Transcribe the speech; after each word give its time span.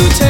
you 0.00 0.08
take 0.08 0.29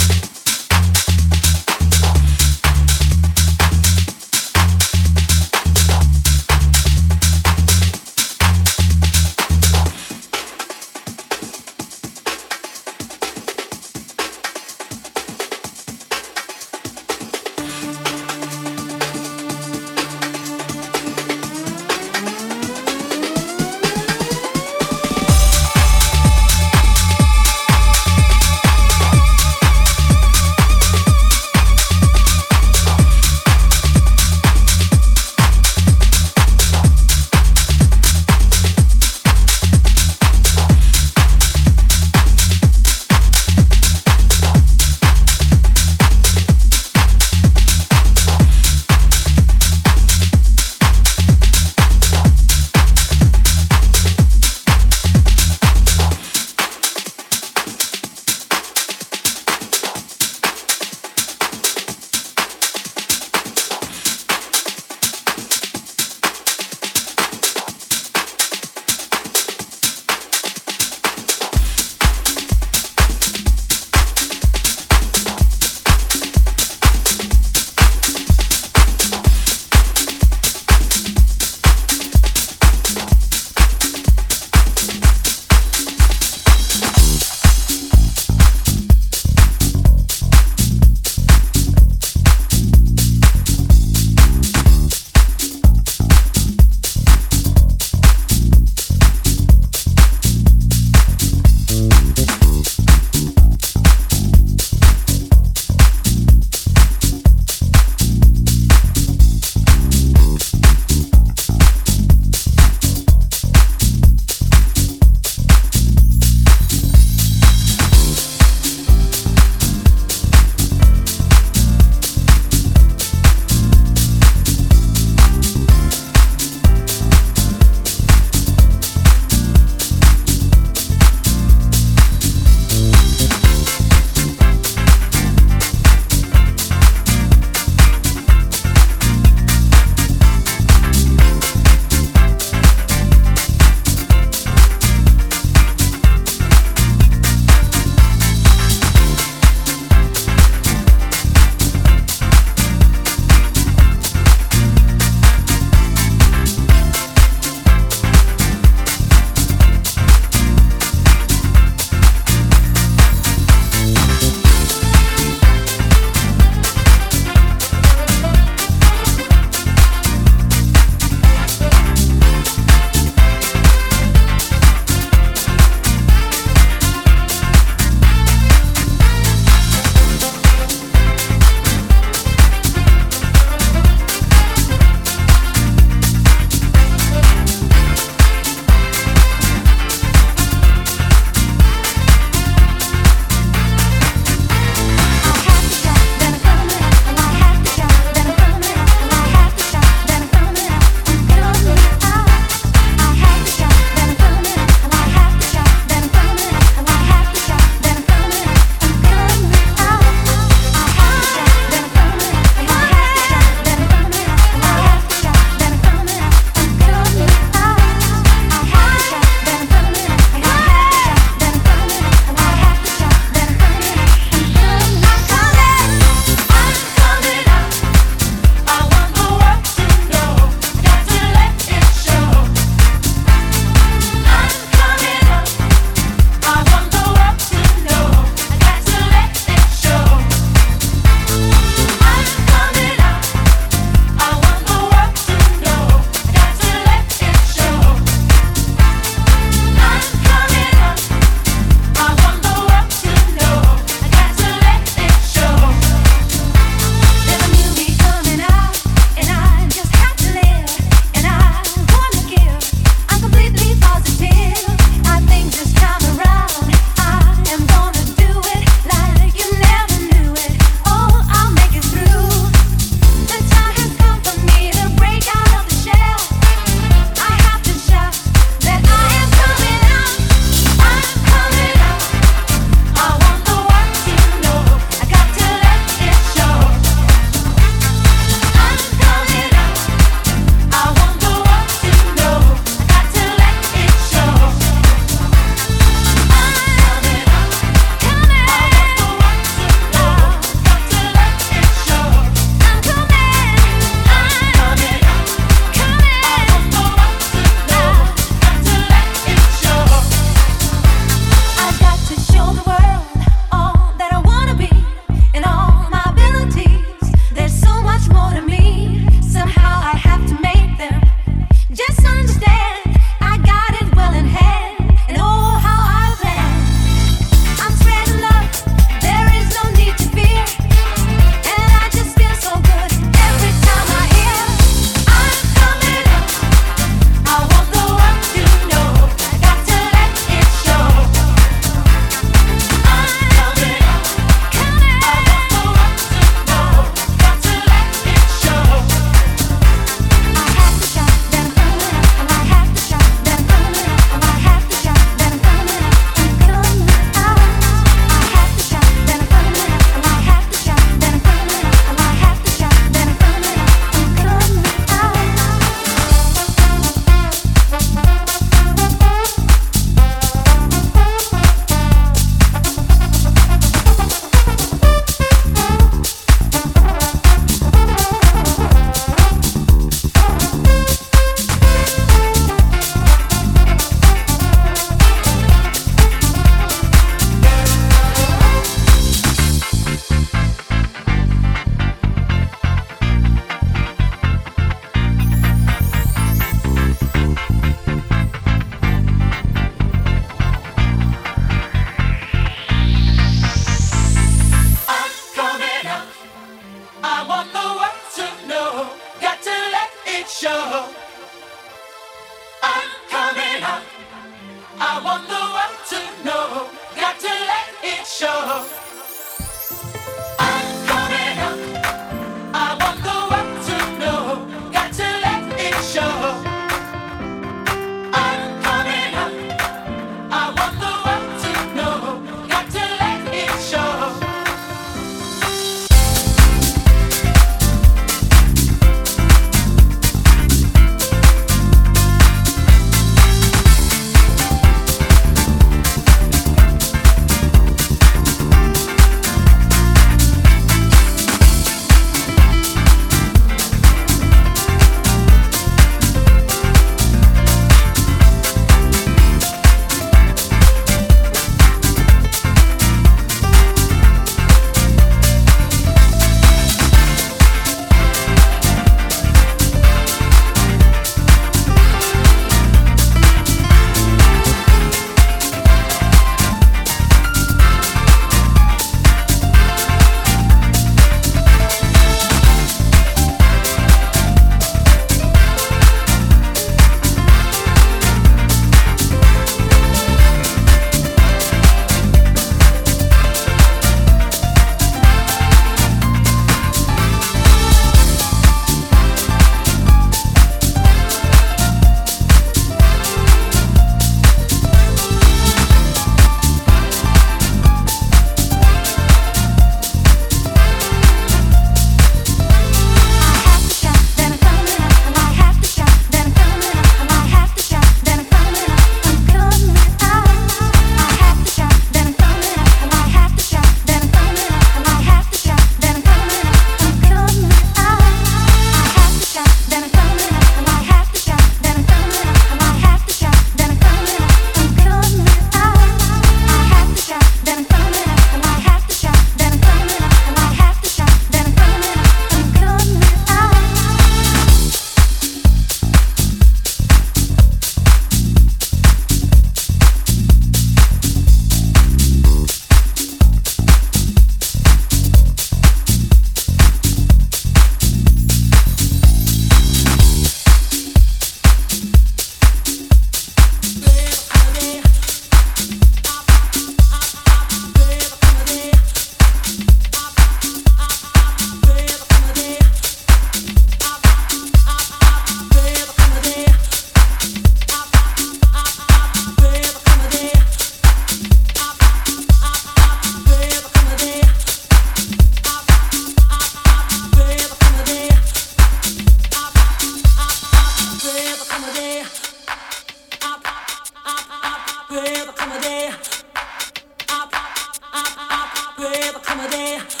summer 599.31 599.47
day. 599.49 600.00